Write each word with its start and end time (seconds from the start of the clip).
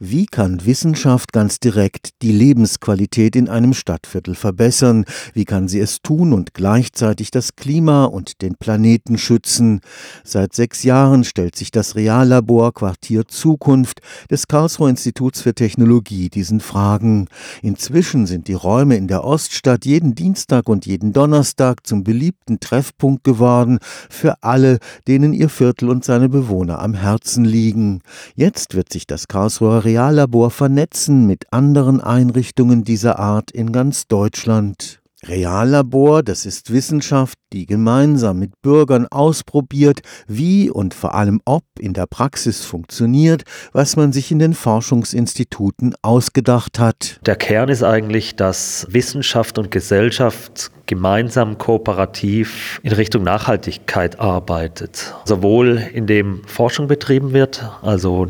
Wie 0.00 0.26
kann 0.26 0.64
Wissenschaft 0.64 1.32
ganz 1.32 1.58
direkt 1.58 2.22
die 2.22 2.30
Lebensqualität 2.30 3.34
in 3.34 3.48
einem 3.48 3.74
Stadtviertel 3.74 4.36
verbessern? 4.36 5.04
Wie 5.34 5.44
kann 5.44 5.66
sie 5.66 5.80
es 5.80 6.02
tun 6.02 6.32
und 6.32 6.54
gleichzeitig 6.54 7.32
das 7.32 7.56
Klima 7.56 8.04
und 8.04 8.40
den 8.40 8.54
Planeten 8.54 9.18
schützen? 9.18 9.80
Seit 10.22 10.54
sechs 10.54 10.84
Jahren 10.84 11.24
stellt 11.24 11.56
sich 11.56 11.72
das 11.72 11.96
Reallabor 11.96 12.72
Quartier 12.74 13.26
Zukunft 13.26 14.00
des 14.30 14.46
Karlsruher 14.46 14.88
Instituts 14.88 15.40
für 15.40 15.52
Technologie 15.52 16.28
diesen 16.28 16.60
Fragen. 16.60 17.26
Inzwischen 17.60 18.26
sind 18.26 18.46
die 18.46 18.54
Räume 18.54 18.94
in 18.94 19.08
der 19.08 19.24
Oststadt 19.24 19.84
jeden 19.84 20.14
Dienstag 20.14 20.68
und 20.68 20.86
jeden 20.86 21.12
Donnerstag 21.12 21.84
zum 21.84 22.04
beliebten 22.04 22.60
Treffpunkt 22.60 23.24
geworden 23.24 23.80
für 24.08 24.44
alle, 24.44 24.78
denen 25.08 25.32
ihr 25.32 25.48
Viertel 25.48 25.90
und 25.90 26.04
seine 26.04 26.28
Bewohner 26.28 26.78
am 26.78 26.94
Herzen 26.94 27.44
liegen. 27.44 28.00
Jetzt 28.36 28.76
wird 28.76 28.92
sich 28.92 29.04
das 29.04 29.26
Karlsruher 29.26 29.87
Reallabor 29.88 30.50
vernetzen 30.50 31.26
mit 31.26 31.50
anderen 31.50 32.02
Einrichtungen 32.02 32.84
dieser 32.84 33.18
Art 33.18 33.50
in 33.50 33.72
ganz 33.72 34.06
Deutschland. 34.06 35.00
Reallabor, 35.24 36.22
das 36.22 36.44
ist 36.44 36.70
Wissenschaft, 36.70 37.38
die 37.54 37.64
gemeinsam 37.64 38.38
mit 38.38 38.52
Bürgern 38.60 39.06
ausprobiert, 39.06 40.00
wie 40.26 40.70
und 40.70 40.92
vor 40.92 41.14
allem 41.14 41.40
ob 41.46 41.64
in 41.80 41.94
der 41.94 42.06
Praxis 42.06 42.64
funktioniert, 42.64 43.42
was 43.72 43.96
man 43.96 44.12
sich 44.12 44.30
in 44.30 44.38
den 44.38 44.52
Forschungsinstituten 44.52 45.94
ausgedacht 46.02 46.78
hat. 46.78 47.18
Der 47.24 47.34
Kern 47.34 47.70
ist 47.70 47.82
eigentlich, 47.82 48.36
dass 48.36 48.86
Wissenschaft 48.90 49.58
und 49.58 49.70
Gesellschaft 49.70 50.70
gemeinsam 50.86 51.58
kooperativ 51.58 52.80
in 52.82 52.92
Richtung 52.92 53.22
Nachhaltigkeit 53.22 54.20
arbeitet. 54.20 55.14
Sowohl 55.24 55.82
indem 55.92 56.42
Forschung 56.46 56.86
betrieben 56.86 57.32
wird, 57.32 57.70
also 57.82 58.26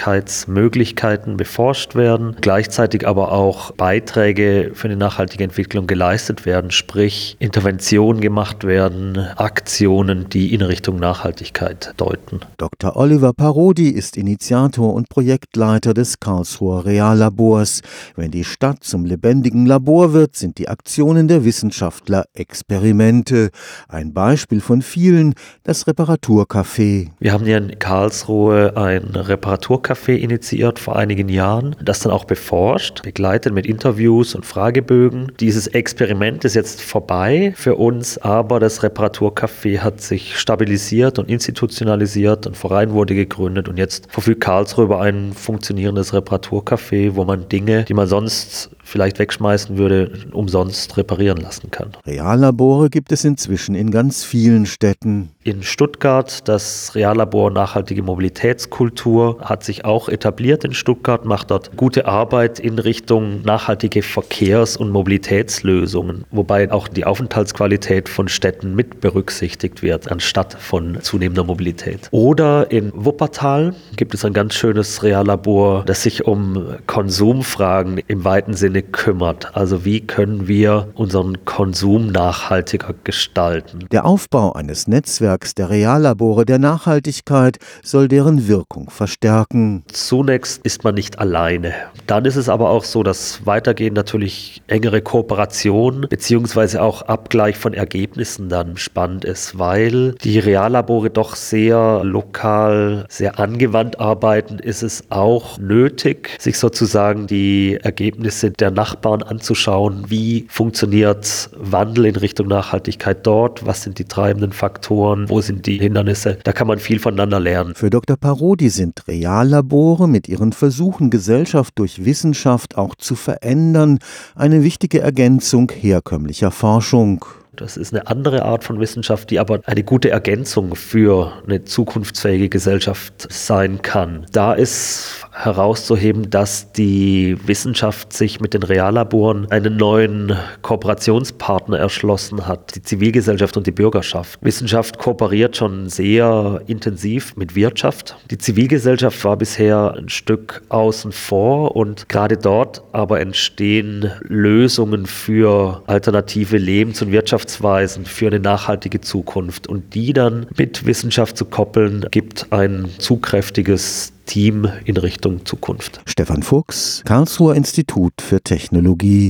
Nachhaltigkeitsmöglichkeiten 0.00 1.36
beforscht 1.36 1.94
werden, 1.94 2.36
gleichzeitig 2.40 3.06
aber 3.06 3.32
auch 3.32 3.72
Beiträge 3.72 4.72
für 4.74 4.88
eine 4.88 4.96
nachhaltige 4.96 5.44
Entwicklung 5.44 5.86
geleistet 5.86 6.46
werden, 6.46 6.70
sprich 6.70 7.36
Interventionen 7.38 8.20
gemacht 8.20 8.64
werden, 8.64 9.18
Aktionen, 9.36 10.28
die 10.28 10.54
in 10.54 10.62
Richtung 10.62 10.98
Nachhaltigkeit 10.98 11.92
deuten. 11.96 12.40
Dr. 12.56 12.96
Oliver 12.96 13.32
Parodi 13.32 13.90
ist 13.90 14.16
Initiator 14.16 14.94
und 14.94 15.08
Projektleiter 15.08 15.94
des 15.94 16.18
Karlsruher 16.20 16.84
Reallabors. 16.86 17.82
Wenn 18.16 18.30
die 18.30 18.44
Stadt 18.44 18.82
zum 18.82 19.04
lebendigen 19.04 19.66
Labor 19.66 20.12
wird, 20.12 20.36
sind 20.36 20.58
die 20.58 20.68
Aktionen 20.68 21.28
der 21.28 21.44
Wissenschaftler 21.44 22.24
Experimente. 22.34 23.50
Ein 23.88 24.12
Beispiel 24.14 24.60
von 24.60 24.82
vielen, 24.82 25.34
das 25.64 25.86
Reparaturcafé. 25.86 27.08
Wir 27.18 27.32
haben 27.32 27.44
hier 27.44 27.58
in 27.58 27.78
Karlsruhe 27.78 28.76
ein 28.76 29.04
Reparaturcafé 29.14 29.89
initiiert 30.08 30.78
vor 30.78 30.96
einigen 30.96 31.28
Jahren, 31.28 31.76
das 31.82 32.00
dann 32.00 32.12
auch 32.12 32.24
beforscht, 32.24 33.02
begleitet 33.02 33.52
mit 33.52 33.66
Interviews 33.66 34.34
und 34.34 34.46
Fragebögen. 34.46 35.32
Dieses 35.40 35.66
Experiment 35.66 36.44
ist 36.44 36.54
jetzt 36.54 36.80
vorbei 36.80 37.52
für 37.56 37.76
uns, 37.76 38.18
aber 38.18 38.60
das 38.60 38.82
Reparaturcafé 38.82 39.80
hat 39.80 40.00
sich 40.00 40.38
stabilisiert 40.38 41.18
und 41.18 41.28
institutionalisiert 41.28 42.46
und 42.46 42.56
Verein 42.56 42.92
wurde 42.92 43.14
gegründet 43.14 43.68
und 43.68 43.78
jetzt 43.78 44.10
verfügt 44.10 44.40
Karlsruhe 44.40 44.84
über 44.84 45.00
ein 45.00 45.32
funktionierendes 45.32 46.14
Reparaturcafé, 46.14 47.14
wo 47.14 47.24
man 47.24 47.48
Dinge, 47.48 47.84
die 47.84 47.94
man 47.94 48.06
sonst 48.06 48.70
vielleicht 48.90 49.18
wegschmeißen 49.18 49.78
würde, 49.78 50.10
umsonst 50.32 50.96
reparieren 50.96 51.38
lassen 51.38 51.70
kann. 51.70 51.92
Reallabore 52.06 52.90
gibt 52.90 53.12
es 53.12 53.24
inzwischen 53.24 53.74
in 53.74 53.90
ganz 53.90 54.24
vielen 54.24 54.66
Städten. 54.66 55.30
In 55.42 55.62
Stuttgart, 55.62 56.46
das 56.48 56.94
Reallabor 56.94 57.50
Nachhaltige 57.50 58.02
Mobilitätskultur 58.02 59.38
hat 59.40 59.64
sich 59.64 59.84
auch 59.84 60.08
etabliert 60.08 60.64
in 60.64 60.74
Stuttgart, 60.74 61.24
macht 61.24 61.50
dort 61.50 61.76
gute 61.76 62.06
Arbeit 62.06 62.58
in 62.58 62.78
Richtung 62.78 63.42
nachhaltige 63.42 64.02
Verkehrs- 64.02 64.76
und 64.76 64.90
Mobilitätslösungen, 64.90 66.24
wobei 66.30 66.70
auch 66.70 66.88
die 66.88 67.04
Aufenthaltsqualität 67.04 68.08
von 68.08 68.28
Städten 68.28 68.74
mit 68.74 69.00
berücksichtigt 69.00 69.82
wird, 69.82 70.10
anstatt 70.10 70.54
von 70.54 70.98
zunehmender 71.00 71.44
Mobilität. 71.44 72.08
Oder 72.10 72.70
in 72.70 72.92
Wuppertal 72.94 73.74
gibt 73.96 74.14
es 74.14 74.24
ein 74.24 74.32
ganz 74.32 74.54
schönes 74.54 75.02
Reallabor, 75.02 75.84
das 75.84 76.02
sich 76.02 76.26
um 76.26 76.76
Konsumfragen 76.86 78.00
im 78.08 78.24
weiten 78.24 78.54
Sinne 78.54 78.79
Sinne 78.80 78.82
kümmert. 78.82 79.56
Also 79.56 79.84
wie 79.84 80.00
können 80.00 80.48
wir 80.48 80.88
unseren 80.94 81.44
Konsum 81.44 82.08
nachhaltiger 82.08 82.94
gestalten? 83.04 83.86
Der 83.90 84.04
Aufbau 84.04 84.52
eines 84.52 84.88
Netzwerks 84.88 85.54
der 85.54 85.70
Reallabore 85.70 86.44
der 86.44 86.58
Nachhaltigkeit 86.58 87.58
soll 87.82 88.08
deren 88.08 88.48
Wirkung 88.48 88.90
verstärken. 88.90 89.84
Zunächst 89.92 90.64
ist 90.64 90.84
man 90.84 90.94
nicht 90.94 91.18
alleine. 91.18 91.72
Dann 92.06 92.24
ist 92.24 92.36
es 92.36 92.48
aber 92.48 92.70
auch 92.70 92.84
so, 92.84 93.02
dass 93.02 93.44
weitergehend 93.46 93.96
natürlich 93.96 94.62
engere 94.66 95.02
Kooperation 95.02 96.06
beziehungsweise 96.08 96.82
auch 96.82 97.02
Abgleich 97.02 97.56
von 97.56 97.74
Ergebnissen 97.74 98.48
dann 98.48 98.76
spannend 98.76 99.24
ist, 99.24 99.58
weil 99.58 100.12
die 100.22 100.38
Reallabore 100.38 101.10
doch 101.10 101.36
sehr 101.36 102.02
lokal, 102.04 103.06
sehr 103.08 103.38
angewandt 103.38 104.00
arbeiten, 104.00 104.58
ist 104.58 104.82
es 104.82 105.04
auch 105.10 105.58
nötig, 105.58 106.36
sich 106.38 106.58
sozusagen 106.58 107.26
die 107.26 107.78
Ergebnisse 107.82 108.50
der 108.60 108.70
Nachbarn 108.70 109.22
anzuschauen, 109.22 110.04
wie 110.08 110.46
funktioniert 110.48 111.50
Wandel 111.56 112.06
in 112.06 112.16
Richtung 112.16 112.48
Nachhaltigkeit 112.48 113.26
dort, 113.26 113.64
was 113.66 113.82
sind 113.82 113.98
die 113.98 114.04
treibenden 114.04 114.52
Faktoren, 114.52 115.28
wo 115.28 115.40
sind 115.40 115.66
die 115.66 115.78
Hindernisse. 115.78 116.38
Da 116.44 116.52
kann 116.52 116.66
man 116.66 116.78
viel 116.78 116.98
voneinander 116.98 117.40
lernen. 117.40 117.74
Für 117.74 117.90
Dr. 117.90 118.16
Parodi 118.16 118.68
sind 118.68 119.06
Reallabore 119.08 120.08
mit 120.08 120.28
ihren 120.28 120.52
Versuchen, 120.52 121.10
Gesellschaft 121.10 121.78
durch 121.78 122.04
Wissenschaft 122.04 122.76
auch 122.76 122.94
zu 122.94 123.14
verändern, 123.14 123.98
eine 124.34 124.62
wichtige 124.62 125.00
Ergänzung 125.00 125.70
herkömmlicher 125.70 126.50
Forschung. 126.50 127.24
Das 127.56 127.76
ist 127.76 127.92
eine 127.92 128.06
andere 128.06 128.44
Art 128.44 128.64
von 128.64 128.80
Wissenschaft, 128.80 129.30
die 129.30 129.38
aber 129.38 129.60
eine 129.66 129.82
gute 129.82 130.10
Ergänzung 130.10 130.74
für 130.76 131.32
eine 131.46 131.64
zukunftsfähige 131.64 132.48
Gesellschaft 132.48 133.26
sein 133.30 133.82
kann. 133.82 134.26
Da 134.32 134.52
ist 134.52 135.26
herauszuheben, 135.32 136.30
dass 136.30 136.72
die 136.72 137.36
Wissenschaft 137.46 138.12
sich 138.12 138.40
mit 138.40 138.54
den 138.54 138.62
Reallaboren 138.62 139.50
einen 139.50 139.76
neuen 139.76 140.36
Kooperationspartner 140.62 141.78
erschlossen 141.78 142.46
hat, 142.46 142.74
die 142.74 142.82
Zivilgesellschaft 142.82 143.56
und 143.56 143.66
die 143.66 143.72
Bürgerschaft. 143.72 144.38
Wissenschaft 144.42 144.98
kooperiert 144.98 145.56
schon 145.56 145.88
sehr 145.88 146.62
intensiv 146.66 147.36
mit 147.36 147.54
Wirtschaft. 147.54 148.16
Die 148.30 148.38
Zivilgesellschaft 148.38 149.24
war 149.24 149.36
bisher 149.36 149.94
ein 149.96 150.08
Stück 150.08 150.62
außen 150.68 151.12
vor 151.12 151.76
und 151.76 152.08
gerade 152.08 152.36
dort 152.36 152.82
aber 152.92 153.20
entstehen 153.20 154.10
Lösungen 154.22 155.06
für 155.06 155.82
alternative 155.86 156.58
Lebens- 156.58 157.02
und 157.02 157.12
Wirtschaftsweisen, 157.40 158.04
für 158.04 158.26
eine 158.26 158.40
nachhaltige 158.40 159.00
Zukunft. 159.00 159.66
Und 159.66 159.94
die 159.94 160.12
dann 160.12 160.46
mit 160.56 160.84
Wissenschaft 160.84 161.36
zu 161.36 161.44
koppeln, 161.44 162.06
gibt 162.10 162.52
ein 162.52 162.88
zugkräftiges 162.98 164.12
Team 164.26 164.68
in 164.84 164.96
Richtung 164.96 165.44
Zukunft. 165.44 166.00
Stefan 166.06 166.42
Fuchs, 166.42 167.02
Karlsruher 167.04 167.56
Institut 167.56 168.12
für 168.20 168.40
Technologie. 168.40 169.28